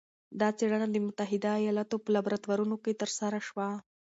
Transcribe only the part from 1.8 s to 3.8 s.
په لابراتورونو کې ترسره شوه.